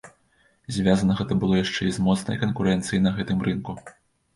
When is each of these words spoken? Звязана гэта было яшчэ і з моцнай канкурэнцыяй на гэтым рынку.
Звязана 0.77 1.17
гэта 1.21 1.37
было 1.45 1.61
яшчэ 1.63 1.81
і 1.91 1.95
з 2.01 2.09
моцнай 2.09 2.43
канкурэнцыяй 2.49 3.07
на 3.09 3.17
гэтым 3.23 3.39
рынку. 3.51 3.83